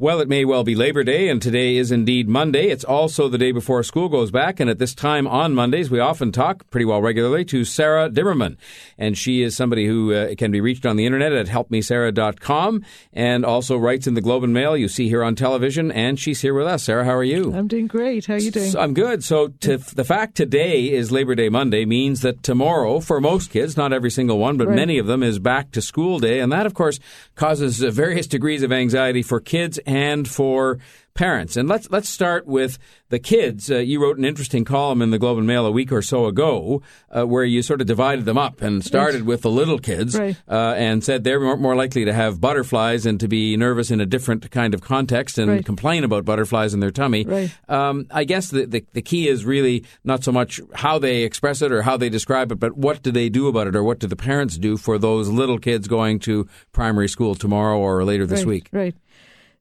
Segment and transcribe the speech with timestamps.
[0.00, 2.68] Well, it may well be Labor Day, and today is indeed Monday.
[2.68, 5.98] It's also the day before school goes back, and at this time on Mondays, we
[5.98, 8.56] often talk pretty well regularly to Sarah Dimerman.
[8.96, 13.44] And she is somebody who uh, can be reached on the internet at helpmesarah.com and
[13.44, 14.76] also writes in the Globe and Mail.
[14.76, 16.84] You see her on television, and she's here with us.
[16.84, 17.52] Sarah, how are you?
[17.52, 18.26] I'm doing great.
[18.26, 18.70] How are you doing?
[18.70, 19.24] So, I'm good.
[19.24, 23.76] So, to, the fact today is Labor Day Monday means that tomorrow, for most kids,
[23.76, 24.76] not every single one, but right.
[24.76, 26.38] many of them, is back to school day.
[26.38, 27.00] And that, of course,
[27.34, 30.78] causes various degrees of anxiety for kids and for
[31.14, 31.56] parents.
[31.56, 32.78] And let's let's start with
[33.08, 33.70] the kids.
[33.70, 36.26] Uh, you wrote an interesting column in the Globe and Mail a week or so
[36.26, 36.80] ago,
[37.10, 40.36] uh, where you sort of divided them up and started with the little kids right.
[40.46, 44.06] uh, and said they're more, likely to have butterflies and to be nervous in a
[44.06, 45.64] different kind of context and right.
[45.64, 47.24] complain about butterflies in their tummy.
[47.24, 47.50] Right.
[47.68, 51.62] Um, I guess the, the the key is really not so much how they express
[51.62, 53.98] it or how they describe it, but what do they do about it or what
[53.98, 58.26] do the parents do for those little kids going to primary school tomorrow or later
[58.26, 58.68] this week?
[58.72, 58.94] Right.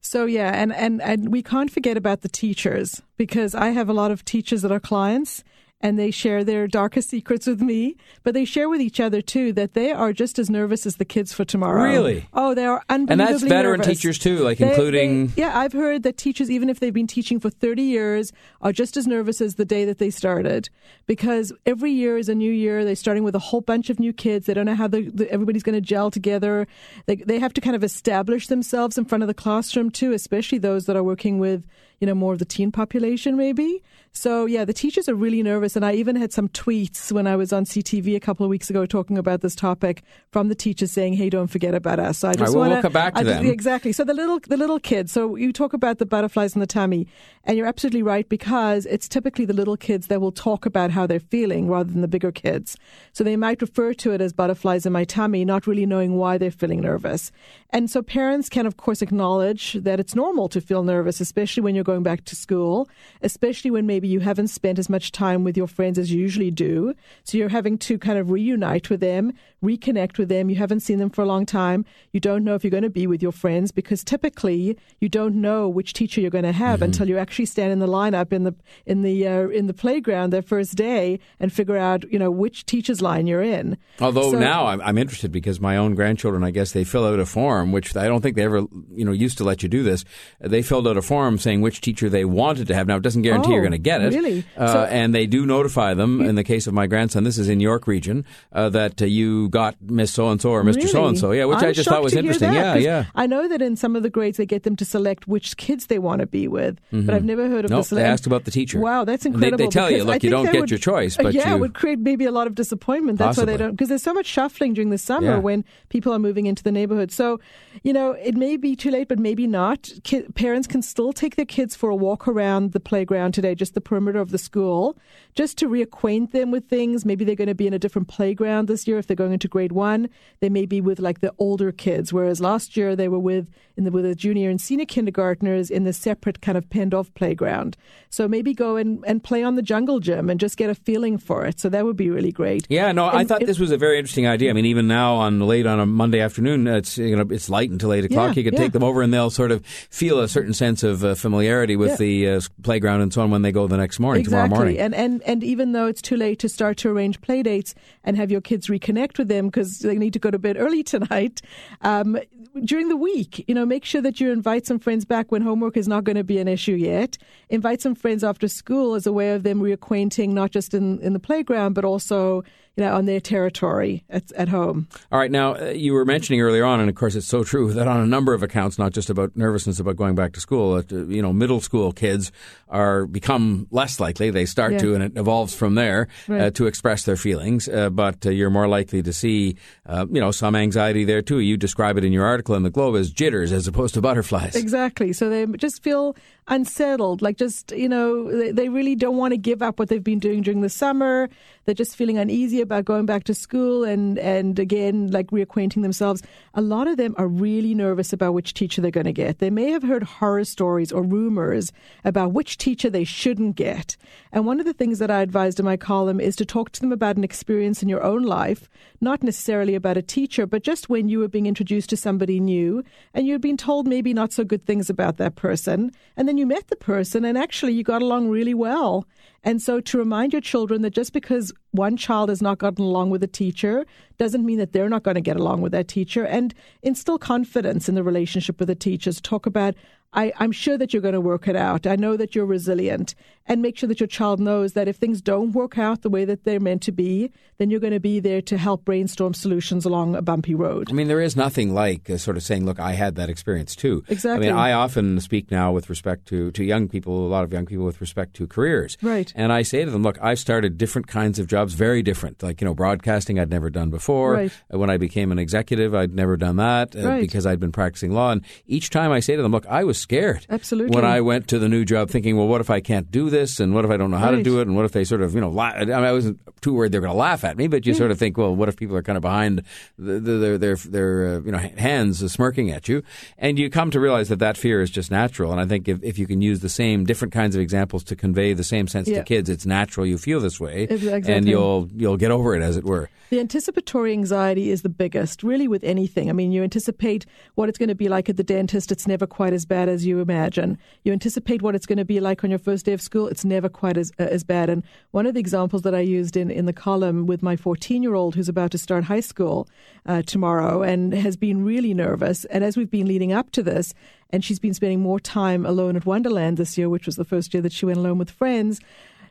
[0.02, 3.94] So yeah, and, and and we can't forget about the teachers because I have a
[3.94, 5.44] lot of teachers that are clients
[5.80, 9.54] and they share their darkest secrets with me, but they share with each other too
[9.54, 11.84] that they are just as nervous as the kids for tomorrow.
[11.84, 12.28] Really?
[12.34, 13.98] Oh, they are unbelievably And that's veteran nervous.
[13.98, 15.28] teachers too, like they, including.
[15.28, 18.72] They, yeah, I've heard that teachers, even if they've been teaching for 30 years, are
[18.74, 20.70] just as nervous as the day that they started
[21.06, 22.84] because every year is a new year.
[22.84, 24.48] They're starting with a whole bunch of new kids.
[24.48, 26.68] They don't know how the, the, everybody's going to gel together.
[27.06, 30.58] They, they have to kind of establish themselves in front of the classroom too, especially
[30.58, 31.68] those that are working with
[32.00, 33.82] you know, more of the teen population maybe.
[34.18, 35.76] So yeah, the teachers are really nervous.
[35.76, 38.70] And I even had some tweets when I was on CTV a couple of weeks
[38.70, 42.30] ago talking about this topic from the teachers saying, "Hey, don't forget about us." So
[42.30, 43.46] I just want to come back to them.
[43.46, 43.92] exactly.
[43.92, 45.12] So the little the little kids.
[45.12, 47.08] So you talk about the butterflies in the tummy,
[47.44, 51.06] and you're absolutely right because it's typically the little kids that will talk about how
[51.06, 52.76] they're feeling rather than the bigger kids.
[53.14, 56.38] So they might refer to it as butterflies in my tummy, not really knowing why
[56.38, 57.32] they're feeling nervous.
[57.70, 61.76] And so parents can, of course, acknowledge that it's normal to feel nervous, especially when
[61.76, 62.90] you're going back to school,
[63.22, 66.52] especially when maybe you haven't spent as much time with your friends as you usually
[66.52, 66.94] do.
[67.24, 69.34] So you're having to kind of reunite with them,
[69.64, 70.50] reconnect with them.
[70.50, 71.86] You haven't seen them for a long time.
[72.12, 75.36] You don't know if you're going to be with your friends because typically you don't
[75.36, 76.86] know which teacher you're going to have mm-hmm.
[76.86, 80.32] until you actually stand in the lineup in the in the uh, in the playground
[80.32, 83.78] their first day and figure out you know which teacher's line you're in.
[84.00, 87.20] Although so, now I'm, I'm interested because my own grandchildren, I guess they fill out
[87.20, 88.60] a form, which I don't think they ever
[88.92, 90.06] you know used to let you do this.
[90.40, 92.88] They filled out a form saying which teacher they wanted to have.
[92.88, 95.26] Now it doesn't guarantee oh, you're going to get it, really, uh, so, and they
[95.26, 96.22] do notify them.
[96.22, 99.06] In the case of my grandson, this is in York Region, uh, that uh,
[99.48, 100.88] you got Miss So and So or Mr.
[100.88, 101.32] So and So.
[101.32, 102.52] Yeah, which I'm I just thought was interesting.
[102.52, 103.06] That, yeah, yeah.
[103.16, 105.88] I know that in some of the grades they get them to select which kids
[105.88, 107.06] they want to be with, mm-hmm.
[107.06, 108.04] but I've never heard of nope, the select.
[108.04, 108.80] they asked about the teacher.
[108.80, 109.58] Wow, that's incredible.
[109.58, 111.60] They, they tell you, look, you don't get would, your choice, but yeah, you, it
[111.60, 113.20] would create maybe a lot of disappointment.
[113.20, 113.54] That's possibly.
[113.54, 115.38] why they don't because there's so much shuffling during the summer yeah.
[115.38, 117.12] when people are moving into the neighborhood.
[117.12, 117.40] So,
[117.84, 119.90] you know, it may be too late, but maybe not.
[120.04, 123.74] Ki- parents can still take their kids for a walk around the playground today, just
[123.74, 124.98] the perimeter of the school,
[125.36, 127.06] just to reacquaint them with things.
[127.06, 129.48] Maybe they're going to be in a different playground this year if they're going into
[129.48, 130.10] grade one.
[130.40, 133.84] They may be with like the older kids, whereas last year they were with in
[133.84, 137.78] the with the junior and senior kindergartners in the separate kind of penned off playground.
[138.10, 141.20] So maybe go and, and play on the jungle gym and just get a feeling
[141.20, 141.60] for it.
[141.60, 142.66] So that would be really great.
[142.70, 144.50] Yeah, no, and I thought this was a very interesting idea.
[144.50, 147.70] I mean, even now on late on a Monday afternoon, it's you know it's light
[147.70, 148.30] until eight o'clock.
[148.30, 148.66] Yeah, you could yeah.
[148.66, 151.92] take them over and they'll sort of feel a certain sense of uh, familiarity with
[151.92, 151.98] Yeah.
[151.98, 154.50] the uh, playground and so on when they go the next morning, exactly.
[154.50, 154.80] tomorrow morning.
[154.80, 158.18] And, and and even though it's too late to start to arrange play dates and
[158.18, 161.42] have your kids reconnect with them because they need to go to bed early tonight,
[161.82, 162.18] um,
[162.64, 165.78] during the week, you know, make sure that you invite some friends back when homework
[165.78, 167.18] is not going to be an issue yet.
[167.50, 171.14] Invite some friends after school as a way of them reacquainting, not just in, in
[171.14, 172.44] the playground, but also
[172.78, 174.88] you know, on their territory at, at home.
[175.12, 175.32] All right.
[175.32, 178.00] Now, uh, you were mentioning earlier on, and of course, it's so true that on
[178.00, 181.22] a number of accounts, not just about nervousness about going back to school, uh, you
[181.22, 182.32] know, middle school kids
[182.70, 184.30] are become less likely.
[184.30, 184.78] They start Yeah.
[184.80, 187.68] to, and it evolves from there uh, to express their feelings.
[187.68, 189.56] Uh, but uh, you're more likely to see,
[189.88, 191.40] uh, you know, some anxiety there too.
[191.40, 194.56] You describe it in your article in the Globe as jitters as opposed to butterflies.
[194.56, 195.14] Exactly.
[195.14, 196.16] So they just feel
[196.48, 200.20] unsettled, like just, you know, they, really don't want to give up what they've been
[200.20, 201.30] doing during the summer.
[201.66, 206.22] They're just feeling uneasy about going back to school and, and again, like reacquainting themselves.
[206.54, 209.40] A lot of them are really nervous about which teacher they're going to get.
[209.40, 211.72] They may have heard horror stories or rumors
[212.06, 213.98] about which teacher they shouldn't get.
[214.32, 216.82] And one of the things that I advised in my column is to talk to
[216.82, 218.70] them about an experience in your own life,
[219.02, 222.84] not necessarily about a teacher, but just when you were being introduced to somebody new
[223.14, 225.92] and you'd been told maybe not so good things about that person.
[226.16, 229.06] And then you met the person and actually you got along really well.
[229.44, 233.12] And so to remind your children that just because one child has not gotten along
[233.12, 233.86] with a teacher
[234.18, 237.88] doesn't mean that they're not going to get along with that teacher and instill confidence
[237.88, 239.22] in the relationship with the teachers.
[239.22, 239.76] Talk about,
[240.14, 241.86] I, I'm sure that you're going to work it out.
[241.86, 243.14] I know that you're resilient.
[243.50, 246.26] And make sure that your child knows that if things don't work out the way
[246.26, 249.86] that they're meant to be, then you're going to be there to help brainstorm solutions
[249.86, 250.90] along a bumpy road.
[250.90, 253.74] I mean, there is nothing like uh, sort of saying, look, I had that experience
[253.74, 254.04] too.
[254.10, 254.48] Exactly.
[254.50, 257.54] I mean, I often speak now with respect to, to young people, a lot of
[257.54, 258.98] young people with respect to careers.
[259.02, 259.32] Right.
[259.34, 262.44] And I say to them, look, I've started different kinds of jobs, very different.
[262.44, 264.34] Like, you know, broadcasting I'd never done before.
[264.34, 264.52] Right.
[264.72, 267.22] When I became an executive, I'd never done that uh, Right.
[267.22, 268.32] because I'd been practicing law.
[268.32, 270.46] And each time I say to them, look, I was scared.
[270.50, 270.96] Absolutely.
[270.96, 273.60] When I went to the new job thinking, well, what if I can't do this?
[273.60, 274.68] And what if I don't know how to do it?
[274.68, 276.92] And what if they sort of, you know, la- I, mean, I wasn't too worried
[276.92, 278.96] they're going to laugh at me, but you sort of think, well, what if people
[278.96, 279.64] are kind of behind
[279.98, 283.04] the, the, their, their, their uh, you know, hands uh, smirking at you?
[283.38, 285.52] And you come to realize that that fear is just natural.
[285.52, 288.16] And I think if, if you can use the same different kinds of examples to
[288.16, 289.20] convey the same sense Yeah.
[289.20, 290.84] to kids, it's natural you feel this way.
[290.90, 291.34] Exactly.
[291.34, 293.10] And you'll, you'll get over it, as it were.
[293.30, 296.30] The anticipatory anxiety is the biggest, really, with anything.
[296.30, 297.26] I mean, you anticipate
[297.56, 300.06] what it's going to be like at the dentist, it's never quite as bad as
[300.06, 300.78] you imagine.
[301.04, 303.44] You anticipate what it's going to be like on your first day of school, it's
[303.44, 304.70] never quite as, uh, as bad.
[304.70, 304.82] And
[305.12, 308.16] one of the examples that I used in, in the column with my 14 year
[308.16, 309.68] old who's about to start high school
[310.06, 312.46] uh, tomorrow and has been really nervous.
[312.46, 313.94] And as we've been leading up to this,
[314.30, 317.54] and she's been spending more time alone at Wonderland this year, which was the first
[317.54, 318.80] year that she went alone with friends.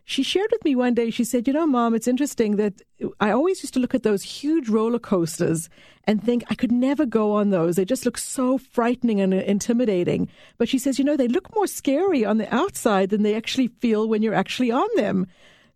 [0.08, 2.74] She shared with me one day, she said, You know, mom, it's interesting that
[3.18, 5.68] I always used to look at those huge roller coasters
[6.04, 7.74] and think I could never go on those.
[7.74, 10.28] They just look so frightening and intimidating.
[10.58, 13.66] But she says, You know, they look more scary on the outside than they actually
[13.66, 15.26] feel when you're actually on them.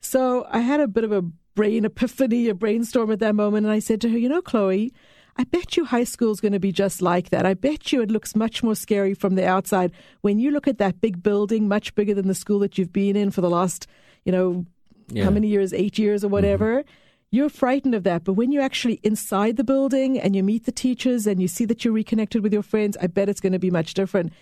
[0.00, 1.22] So I had a bit of a
[1.56, 3.66] brain epiphany, a brainstorm at that moment.
[3.66, 4.92] And I said to her, You know, Chloe,
[5.36, 7.46] I bet you high school is going to be just like that.
[7.46, 9.90] I bet you it looks much more scary from the outside.
[10.20, 13.16] When you look at that big building, much bigger than the school that you've been
[13.16, 13.88] in for the last,
[14.24, 14.66] you know,
[15.08, 15.24] Yeah.
[15.24, 16.88] how many years, eight years or whatever, mm-hmm.
[17.30, 18.22] you're frightened of that.
[18.24, 21.64] But when you're actually inside the building and you meet the teachers and you see
[21.66, 24.32] that you're reconnected with your friends, I bet it's going to be much different.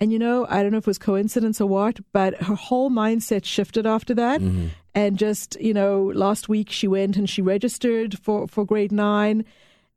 [0.00, 2.90] And you know, I don't know if it was coincidence or what, but her whole
[2.90, 4.40] mindset shifted after that.
[4.40, 4.66] Mm-hmm.
[4.94, 9.44] And just, you know, last week she went and she registered for, for grade nine.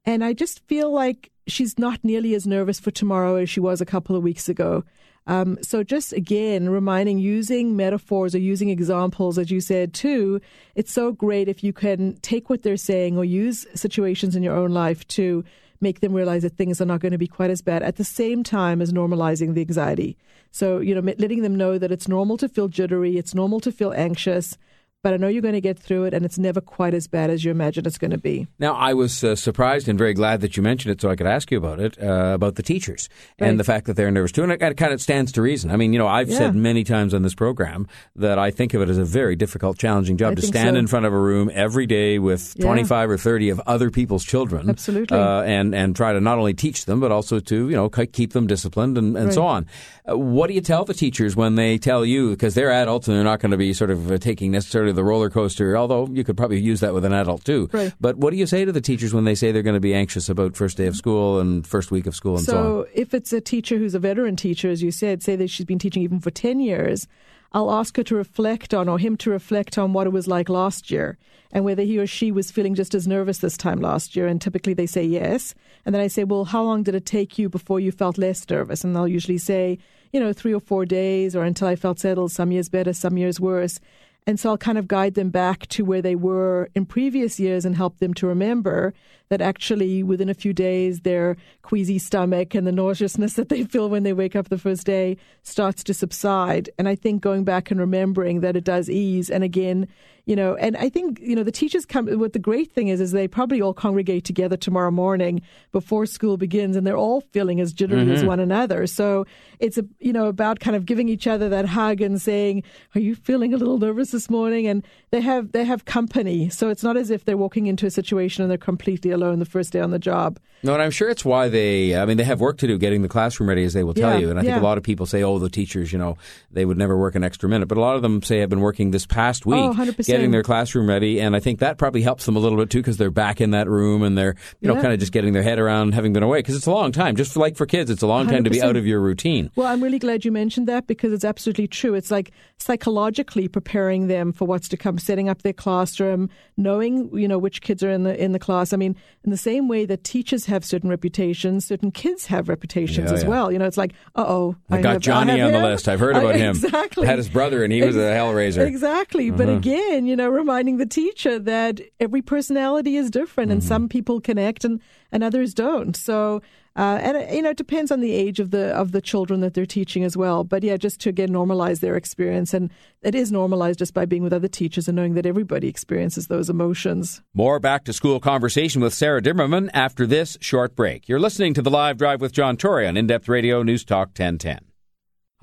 [0.05, 3.81] And I just feel like she's not nearly as nervous for tomorrow as she was
[3.81, 4.83] a couple of weeks ago.
[5.27, 10.41] Um, so just again, reminding using metaphors or using examples, as you said too,
[10.75, 14.55] it's so great if you can take what they're saying or use situations in your
[14.55, 15.43] own life to
[15.79, 18.03] make them realize that things are not going to be quite as bad at the
[18.03, 20.17] same time as normalizing the anxiety.
[20.51, 23.71] So, you know, letting them know that it's normal to feel jittery, it's normal to
[23.71, 24.57] feel anxious,
[25.03, 27.29] but I know you're going to get through it and it's never quite as bad
[27.29, 28.47] as you imagine it's going to be.
[28.59, 31.25] Now, I was uh, surprised and very glad that you mentioned it so I could
[31.27, 33.09] ask you about it, uh, about the teachers
[33.39, 33.49] Right.
[33.49, 34.43] and the fact that they're nervous too.
[34.43, 35.71] And it, it kind of stands to reason.
[35.71, 36.37] I mean, you know, I've Yeah.
[36.37, 39.77] said many times on this program that I think of it as a very difficult,
[39.77, 40.79] challenging job I to stand so.
[40.79, 42.65] in front of a room every day with Yeah.
[42.65, 44.69] 25 or 30 of other people's children.
[44.69, 45.17] Absolutely.
[45.17, 48.33] Uh, and, and try to not only teach them, but also to, you know, keep
[48.33, 49.65] them disciplined and, and so on.
[50.09, 53.17] Uh, what do you tell the teachers when they tell you, because they're adults and
[53.17, 56.23] they're not going to be sort of uh, taking necessarily the roller coaster, although you
[56.23, 57.69] could probably use that with an adult too.
[57.71, 57.93] Right.
[57.99, 59.93] But what do you say to the teachers when they say they're going to be
[59.93, 62.63] anxious about first day of school and first week of school and so, on?
[62.63, 65.65] So, if it's a teacher who's a veteran teacher, as you said, say that she's
[65.65, 67.07] been teaching even for 10 years,
[67.53, 70.47] I'll ask her to reflect on, or him to reflect on what it was like
[70.47, 71.17] last year
[71.51, 74.27] and whether he or she was feeling just as nervous this time last year.
[74.27, 75.53] And typically they say yes.
[75.85, 78.49] And then I say, well, how long did it take you before you felt less
[78.49, 78.83] nervous?
[78.83, 79.77] And they'll usually say,
[80.13, 83.17] you know, three or four days or until I felt settled, some years better, some
[83.17, 83.79] years worse.
[84.27, 87.65] And so I'll kind of guide them back to where they were in previous years
[87.65, 88.93] and help them to remember
[89.31, 93.89] that actually within a few days their queasy stomach and the nauseousness that they feel
[93.89, 96.69] when they wake up the first day starts to subside.
[96.77, 99.29] And I think going back and remembering that it does ease.
[99.29, 99.87] And again,
[100.25, 103.01] you know, and I think, you know, the teachers come, what the great thing is,
[103.01, 107.59] is they probably all congregate together tomorrow morning before school begins and they're all feeling
[107.59, 108.27] as jittery as mm-hmm.
[108.27, 108.85] one another.
[108.85, 109.25] So
[109.59, 112.63] it's, a, you know, about kind of giving each other that hug and saying,
[112.95, 114.67] are you feeling a little nervous this morning?
[114.67, 116.49] And they have, they have company.
[116.49, 119.45] So it's not as if they're walking into a situation and they're completely alone the
[119.45, 120.39] first day on the job.
[120.63, 123.01] No, and I'm sure it's why they, I mean, they have work to do getting
[123.01, 124.29] the classroom ready, as they will tell Yeah, you.
[124.29, 124.61] And I think yeah.
[124.61, 126.17] a lot of people say, oh, the teachers, you know,
[126.51, 127.65] they would never work an extra minute.
[127.67, 130.05] But a lot of them say I've been working this past oh, week, Oh, 100%.
[130.05, 131.19] getting their classroom ready.
[131.19, 133.51] And I think that probably helps them a little bit too, because they're back in
[133.51, 134.81] that room and they're, you know, Yeah.
[134.81, 136.39] kind of just getting their head around having been away.
[136.39, 138.61] Because it's a long time, just like for kids, it's a long time to be
[138.61, 139.49] out of your routine.
[139.55, 141.95] Well, I'm really glad you mentioned that because it's absolutely true.
[141.95, 147.27] It's like psychologically preparing them for what's to come, setting up their classroom, knowing you
[147.27, 148.73] know which kids are in the in the class.
[148.73, 153.09] I mean, in the same way that teachers have certain reputations, certain kids have reputations
[153.11, 153.29] Yeah, as yeah.
[153.29, 153.51] well.
[153.51, 155.87] You know, it's like, uh oh, I, got Johnny on the list.
[155.87, 156.51] I've heard about him.
[156.51, 157.07] Exactly.
[157.07, 158.65] Had his brother, and he was a hellraiser.
[158.65, 159.29] Exactly.
[159.31, 159.57] But Uh-huh.
[159.57, 163.51] again, you know, reminding the teacher that every personality is different Mm-hmm.
[163.53, 164.79] and some people connect and,
[165.11, 165.95] and others don't.
[165.95, 166.41] So
[166.75, 169.53] uh, and you know, it depends on the age of the of the children that
[169.53, 170.43] they're teaching as well.
[170.43, 174.23] But yeah, just to again normalize their experience, and it is normalized just by being
[174.23, 177.21] with other teachers and knowing that everybody experiences those emotions.
[177.33, 181.09] More back to school conversation with Sarah Dimerman after this short break.
[181.09, 184.09] You're listening to the live drive with John Tory on In Depth Radio News Talk
[184.09, 184.70] 1010.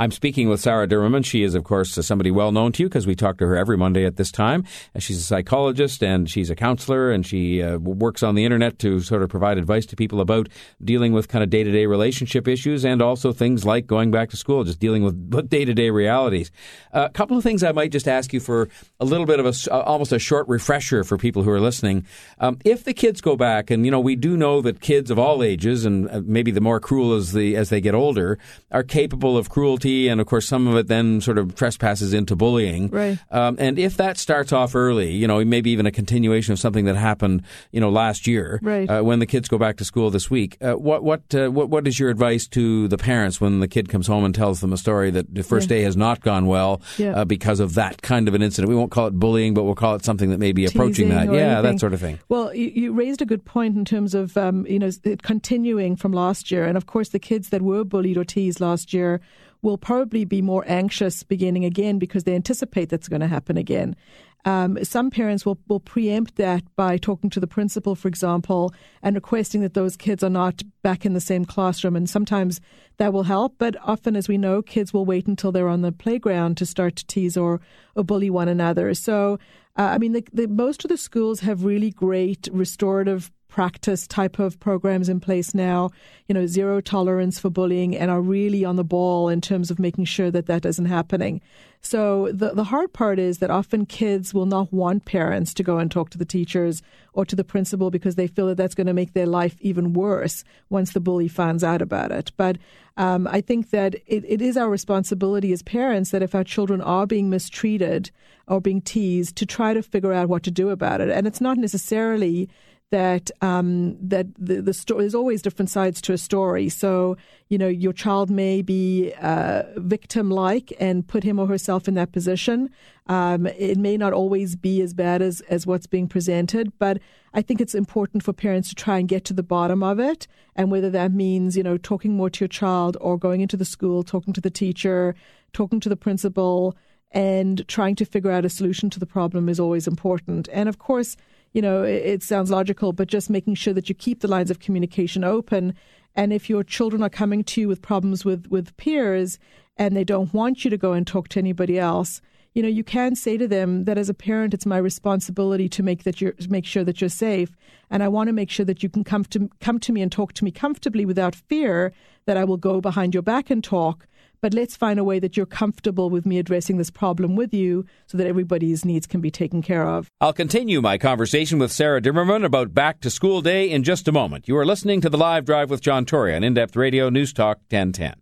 [0.00, 1.24] I'm speaking with Sarah Dimerman.
[1.24, 3.76] She is, of course, somebody well known to you because we talk to her every
[3.76, 4.64] Monday at this time.
[4.96, 9.00] She's a psychologist and she's a counselor and she uh, works on the internet to
[9.00, 10.48] sort of provide advice to people about
[10.84, 14.30] dealing with kind of day to day relationship issues and also things like going back
[14.30, 16.52] to school, just dealing with day to day realities.
[16.94, 18.68] Uh, a couple of things I might just ask you for
[19.00, 22.06] a little bit of a, uh, almost a short refresher for people who are listening.
[22.38, 25.18] Um, if the kids go back, and, you know, we do know that kids of
[25.18, 28.38] all ages and uh, maybe the more cruel as, the, as they get older
[28.70, 32.36] are capable of cruelty and of course some of it then sort of trespasses into
[32.36, 32.88] bullying.
[32.88, 33.18] Right.
[33.30, 36.84] Um, and if that starts off early, you know, maybe even a continuation of something
[36.86, 37.42] that happened,
[37.72, 38.88] you know, last year, right.
[38.88, 41.68] uh, when the kids go back to school this week, uh, what what uh, what
[41.70, 44.72] what is your advice to the parents when the kid comes home and tells them
[44.72, 45.76] a story that the first yeah.
[45.76, 47.12] day has not gone well yeah.
[47.12, 48.68] Uh, because of that kind of an incident?
[48.68, 51.26] We won't call it bullying, but we'll call it something that may be approaching that.
[51.26, 51.62] Yeah, anything.
[51.62, 52.18] that sort of thing.
[52.28, 54.90] Well, you, you, raised a good point in terms of um, you know
[55.22, 58.92] continuing from last year, and of course the kids that were bullied or teased last
[58.92, 59.20] year
[59.62, 63.96] will probably be more anxious beginning again because they anticipate that's going to happen again.
[64.44, 68.72] Um, some parents will, will preempt that by talking to the principal, for example,
[69.02, 71.96] and requesting that those kids are not back in the same classroom.
[71.96, 72.60] And sometimes
[72.98, 75.92] that will help, but often, as we know, kids will wait until they're on the
[75.92, 77.60] playground to start to tease or,
[77.96, 78.94] or bully one another.
[78.94, 79.38] So,
[79.76, 84.38] uh, I mean, the, the, most of the schools have really great restorative practice type
[84.38, 85.90] of programs in place now,
[86.28, 89.78] you know, zero tolerance for bullying and are really on the ball in terms of
[89.78, 91.40] making sure that that isn't happening.
[91.80, 95.78] So the the hard part is that often kids will not want parents to go
[95.78, 98.86] and talk to the teachers or to the principal because they feel that that's going
[98.88, 102.32] to make their life even worse once the bully finds out about it.
[102.36, 102.58] But
[102.96, 106.80] um, I think that it, it is our responsibility as parents that if our children
[106.80, 108.10] are being mistreated
[108.48, 111.10] or being teased, to try to figure out what to do about it.
[111.10, 112.48] And it's not necessarily
[112.90, 116.68] that um, that the, the story there's always different sides to a story.
[116.68, 117.16] So
[117.48, 121.94] you know your child may be uh, victim like and put him or herself in
[121.94, 122.70] that position.
[123.06, 126.98] Um, it may not always be as bad as as what's being presented, but
[127.34, 130.26] I think it's important for parents to try and get to the bottom of it,
[130.56, 133.64] and whether that means you know talking more to your child or going into the
[133.64, 135.14] school, talking to the teacher,
[135.52, 136.74] talking to the principal,
[137.10, 140.48] and trying to figure out a solution to the problem is always important.
[140.52, 141.16] And of course
[141.52, 144.50] you know, it, it sounds logical, but just making sure that you keep the lines
[144.50, 145.74] of communication open.
[146.14, 149.38] And if your children are coming to you with problems with, with peers
[149.76, 152.20] and they don't want you to go and talk to anybody else,
[152.54, 155.82] you know, you can say to them that as a parent, it's my responsibility to
[155.82, 157.56] make that you make sure that you're safe,
[157.88, 160.10] and I want to make sure that you can come to come to me and
[160.10, 161.92] talk to me comfortably without fear
[162.24, 164.08] that I will go behind your back and talk
[164.40, 167.84] but let's find a way that you're comfortable with me addressing this problem with you
[168.06, 170.08] so that everybody's needs can be taken care of.
[170.20, 174.12] I'll continue my conversation with Sarah Dimerman about Back to School Day in just a
[174.12, 174.48] moment.
[174.48, 177.32] You are listening to the live drive with John Tory on In Depth Radio News
[177.32, 178.14] Talk 1010.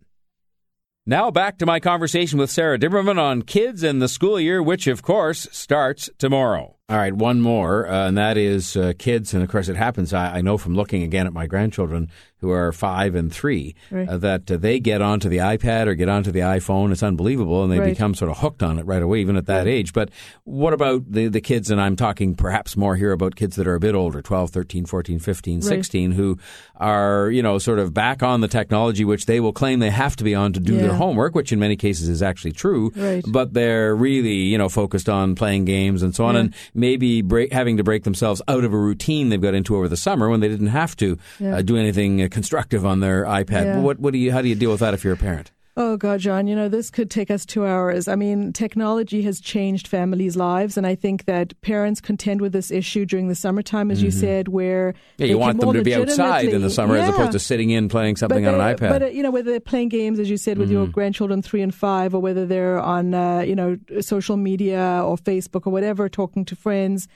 [1.05, 4.87] Now back to my conversation with Sarah Dimerman on kids and the school year, which
[4.87, 6.76] of course starts tomorrow.
[6.89, 9.33] All right, one more, uh, and that is uh, kids.
[9.33, 10.13] And of course, it happens.
[10.13, 14.07] I, I, know from looking again at my grandchildren who are five and three right.
[14.07, 16.93] uh, that uh, they get onto the iPad or get onto the iPhone.
[16.93, 17.89] It's unbelievable, and they right.
[17.89, 19.67] become sort of hooked on it right away, even at that right.
[19.67, 19.91] age.
[19.91, 20.11] But
[20.45, 21.71] what about the, the kids?
[21.71, 24.85] And I'm talking perhaps more here about kids that are a bit older 12, 13,
[24.85, 26.37] 14, 15, 16, who
[26.77, 30.15] are, you know, sort of back on the technology, which they will claim they have
[30.15, 30.83] to be on to do yeah.
[30.83, 32.91] their homework, which in many cases is actually true.
[33.27, 36.35] But they're really, you know, focused on playing games and so on.
[36.35, 36.41] Yeah.
[36.41, 39.89] And maybe break, having to break themselves out of a routine they've got into over
[39.89, 41.57] the summer when they didn't have to yeah.
[41.57, 43.65] uh, do anything uh, constructive on their iPad.
[43.65, 43.79] Yeah.
[43.79, 45.51] What, what do you, how do you deal with that if you're a parent?
[45.79, 48.07] Oh, God, John, you know, this could take us two hours.
[48.07, 52.71] I mean, technology has changed families' lives, and I think that parents contend with this
[52.71, 54.05] issue during the summertime, as mm-hmm.
[54.05, 54.95] you said, where.
[55.17, 57.03] Yeah, you want them to be outside in the summer yeah.
[57.03, 58.89] as opposed to sitting in playing something they, on an iPad.
[58.89, 60.77] But, uh, you know, whether they're playing games, as you said, with mm-hmm.
[60.77, 65.15] your grandchildren three and five, or whether they're on, uh, you know, social media or
[65.15, 67.07] Facebook or whatever, talking to friends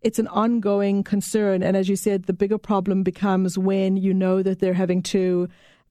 [0.00, 1.60] it's an ongoing concern.
[1.60, 5.48] And as you said, the bigger problem becomes when you know that they're having to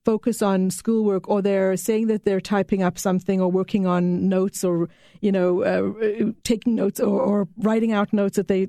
[0.08, 4.64] focus on schoolwork or they're saying that they're typing up something or working on notes
[4.64, 4.88] or
[5.20, 8.68] you know uh, taking notes or, or, writing out notes that they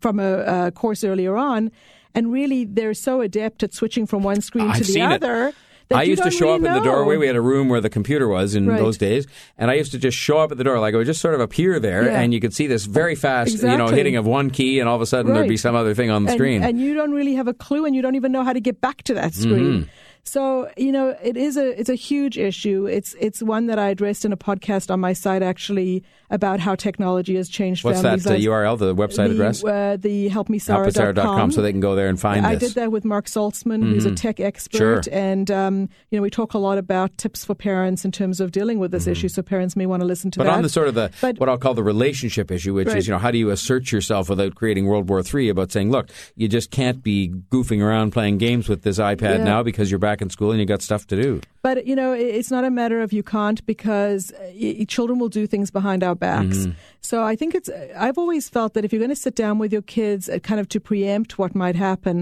[0.00, 1.70] from a, a, course earlier on
[2.14, 5.52] and really they're so adept at switching from one screen I've to the other
[5.90, 7.16] it I used to show really up in the doorway.
[7.16, 8.78] We had a room where the computer was in Right.
[8.78, 9.26] those days,
[9.56, 11.34] and I used to just show up at the door, like I would just sort
[11.34, 12.20] of appear there, Yeah.
[12.20, 14.96] and you could see this very fast, you know, hitting of one key, and all
[14.96, 16.62] of a sudden there'd be some other thing on the and, screen.
[16.62, 18.82] and you don't really have a clue, and you don't even know how to get
[18.82, 19.72] back to that screen.
[19.72, 19.88] Mm-hmm.
[20.24, 22.86] So you know it is a it's a huge issue.
[22.86, 26.74] It's it's one that I addressed in a podcast on my site actually about how
[26.74, 28.42] technology has changed What's families' that uh.
[28.42, 29.64] URL, the website the, address?
[29.64, 31.50] Uh, the helpmesarah.com.
[31.52, 32.70] so they can go there and find I this.
[32.70, 32.74] Mm-hmm.
[32.80, 35.12] did that with Mark Saltzman, who's a tech expert, Sure.
[35.12, 38.52] and um, you know we talk a lot about tips for parents in terms of
[38.52, 39.28] dealing with this issue.
[39.28, 40.46] So parents may want to listen to Mm-hmm.
[40.46, 40.56] But that.
[40.58, 42.98] on the sort of the But- what I'll call the relationship issue, which Right.
[42.98, 45.48] is you know how do you assert yourself without creating World War III?
[45.48, 49.44] About saying, look, you just can't be goofing around playing games with this iPad Yeah.
[49.44, 51.30] now because you're back in school and you got stuff to do.
[51.66, 55.44] But you know, it's not a matter of you can't because uh, children will do
[55.46, 56.58] things behind our backs.
[56.58, 56.72] Mm-hmm.
[57.10, 57.70] So I think it's.
[58.04, 60.60] I've always felt that if you're going to sit down with your kids, uh, kind
[60.62, 62.16] of to preempt what might happen,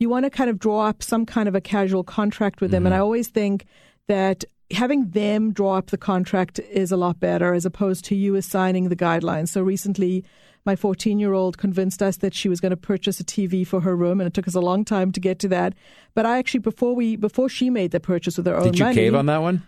[0.00, 2.84] you want to kind of draw up some kind of a casual contract with them.
[2.86, 3.04] And I Mm-hmm.
[3.08, 3.56] always think
[4.06, 4.38] that
[4.70, 8.84] having them draw up the contract is a lot better as opposed to you assigning
[8.88, 9.48] the guidelines.
[9.54, 10.16] So recently.
[10.66, 13.80] My 14 year old convinced us that she was going to purchase a TV for
[13.80, 15.74] her room, and it took us a long time to get to that.
[16.14, 18.78] But I actually, before we, before she made the purchase with her own money, Did
[18.78, 19.62] you money, cave on that one?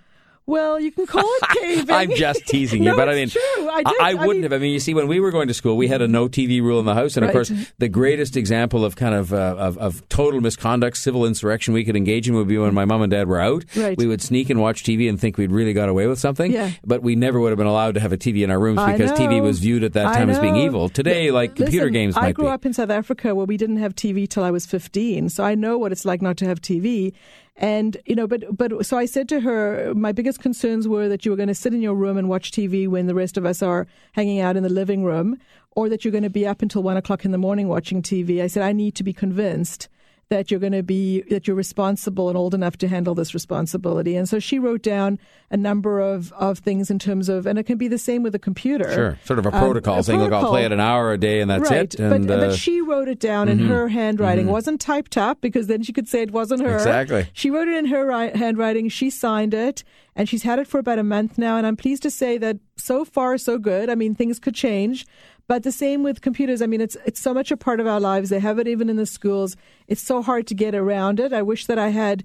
[0.46, 1.94] Well, you can call it caving.
[1.94, 3.40] I'm just teasing you, No, but I mean, true.
[3.42, 3.82] I.
[3.84, 4.52] I, I wouldn't mean- have.
[4.52, 6.60] I mean, you see, when we were going to school, we had a no TV
[6.62, 9.76] rule in the house, and of course, the greatest example of kind of, uh, of
[9.78, 13.10] of total misconduct, civil insurrection we could engage in would be when my mom and
[13.10, 13.64] dad were out.
[13.76, 13.96] Right.
[13.98, 16.52] We would sneak and watch TV and think we'd really got away with something.
[16.52, 16.70] Yeah.
[16.84, 19.12] But we never would have been allowed to have a TV in our rooms because
[19.12, 20.88] TV was viewed at that time as being evil.
[20.88, 22.50] Today, like computer Listen, games I grew be.
[22.50, 25.54] up in South Africa where we didn't have TV till I was 15, so I
[25.54, 27.12] know what it's like not to have TV.
[27.58, 31.24] And you know, but but so I said to her, my biggest concerns were that
[31.24, 33.46] you were going to sit in your room and watch TV when the rest of
[33.46, 35.38] us are hanging out in the living room,
[35.70, 38.42] or that you're going to be up until one o'clock in the morning watching TV.
[38.42, 39.88] I said I need to be convinced
[40.28, 44.16] that you're going to be that you're responsible and old enough to handle this responsibility.
[44.16, 45.20] And so she wrote down
[45.52, 48.34] a number of of things in terms of, and it can be the same with
[48.34, 48.92] a computer.
[48.92, 51.18] Sure, sort of a Um, protocol a saying, "Look, I'll play it an hour a
[51.18, 51.94] day, and that's right.
[51.94, 52.50] it." And, but, uh, Mm-hmm.
[52.50, 54.48] but she wrote it down in her handwriting.
[54.48, 56.74] It wasn't typed up because then she could say it wasn't her.
[56.74, 57.28] Exactly.
[57.32, 58.88] She wrote it in her ri- handwriting.
[58.88, 59.84] She signed it,
[60.16, 61.56] and she's had it for about a month now.
[61.56, 63.88] And I'm pleased to say that so far so good.
[63.88, 65.06] I mean, things could change.
[65.48, 66.60] But the same with computers.
[66.60, 68.30] I mean, it's it's so much a part of our lives.
[68.30, 69.56] They have it even in the schools.
[69.86, 71.32] It's so hard to get around it.
[71.32, 72.24] I wish that I had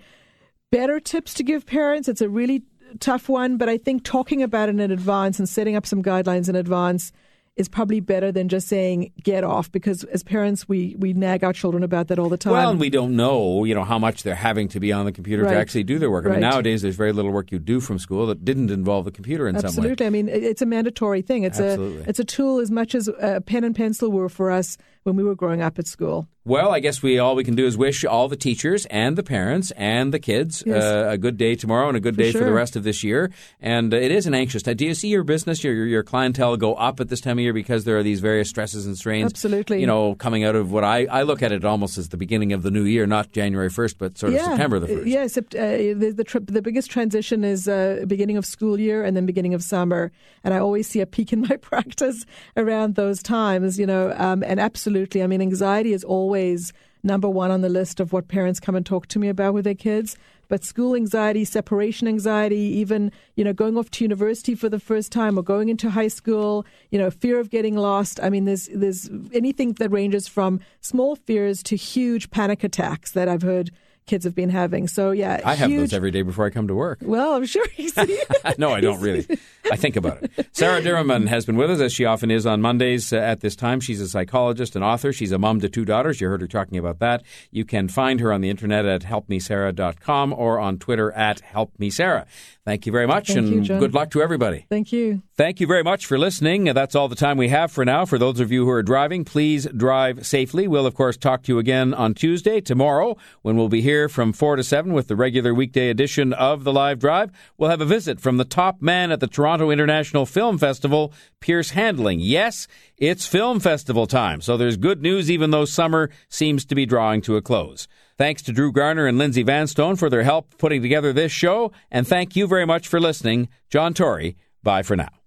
[0.72, 2.08] better tips to give parents.
[2.08, 2.64] It's a really
[3.00, 6.50] tough one, but I think talking about it in advance and setting up some guidelines
[6.50, 7.12] in advance
[7.58, 11.52] is probably better than just saying get off because as parents we we nag our
[11.52, 12.54] children about that all the time.
[12.54, 15.12] Well, and we don't know, you know, how much they're having to be on the
[15.12, 16.26] computer to actually do their work.
[16.26, 19.12] I mean, nowadays there's very little work you do from school that didn't involve the
[19.12, 19.68] computer in some way.
[19.68, 20.06] Absolutely.
[20.06, 21.44] I mean, it's a mandatory thing.
[21.44, 22.04] It's Absolutely.
[22.04, 25.16] a it's a tool as much as a pen and pencil were for us when
[25.16, 26.28] we were growing up at school.
[26.44, 29.22] Well, I guess we all we can do is wish all the teachers and the
[29.22, 30.84] parents and the kids Yes.
[30.84, 33.04] uh, a good day tomorrow and a good For day for the rest of this
[33.04, 33.30] year.
[33.60, 34.76] And uh, it is an anxious time.
[34.76, 37.54] Do you see your business, your your clientele go up at this time of year
[37.54, 39.32] because there are these various stresses and strains?
[39.32, 39.82] Absolutely.
[39.82, 42.54] You know, coming out of what I, I look at it almost as the beginning
[42.54, 45.08] of the new year, not January first, but sort of September the first.
[45.08, 49.16] Yeah, uh, the the, tri- the biggest transition is uh, beginning of school year and
[49.16, 50.12] then beginning of summer,
[50.44, 52.26] and I always see a peak in my practice
[52.58, 53.78] around those times.
[53.78, 54.91] You know, um, and absolutely,
[55.22, 56.74] I mean, anxiety is always
[57.04, 59.64] number one on the list of what parents come and talk to me about with
[59.66, 60.18] their kids.
[60.48, 65.12] But school anxiety, separation anxiety, even you know going off to university for the first
[65.12, 68.20] time or going into high school, you know, fear of getting lost.
[68.22, 73.30] I mean, there's there's anything that ranges from small fears to huge panic attacks that
[73.30, 73.72] I've heard
[74.12, 74.90] kids have been having.
[74.90, 77.00] So yeah, I have those every day before I come to work.
[77.02, 78.22] Well, I'm sure you see.
[78.58, 79.26] no, I don't really.
[79.72, 80.50] I think about it.
[80.52, 83.56] Sarah Dirman has been with us, as she often is on Mondays uh, at this
[83.56, 83.80] time.
[83.80, 85.14] She's a psychologist and author.
[85.14, 86.20] She's a mom to two daughters.
[86.20, 87.24] You heard her talking about that.
[87.52, 92.26] You can find her on the internet at helpmesarah.com or on Twitter at helpmesarah.
[92.72, 94.66] Thank you very much, Thank and you, good luck to everybody.
[94.70, 95.24] Thank you.
[95.36, 96.64] Thank you very much for listening.
[96.64, 98.06] That's all the time we have for now.
[98.06, 100.70] For those of you who are driving, please drive safely.
[100.70, 104.32] We'll, of course, talk to you again on Tuesday, tomorrow, when we'll be here from
[104.32, 107.30] 4 to 7 with the regular weekday edition of The Live Drive.
[107.58, 111.72] We'll have a visit from the top man at the Toronto International Film Festival, Piers
[111.72, 112.22] Handling.
[112.22, 116.86] Yes, it's film festival time, so there's good news even though summer seems to be
[116.86, 117.90] drawing to a close.
[118.22, 122.08] Thanks to Drew Garner and Lindsay Vanstone for their help putting together this show, and
[122.08, 123.50] thank you very much for listening.
[123.68, 125.21] John Tory, bye for now.